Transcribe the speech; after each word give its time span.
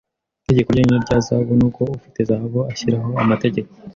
Itegeko 0.41 0.69
ryonyine 0.69 0.97
rya 1.05 1.17
zahabu 1.25 1.53
nuko 1.59 1.81
ufite 1.97 2.19
zahabu 2.29 2.59
ashyiraho 2.71 3.09
amategeko. 3.23 3.71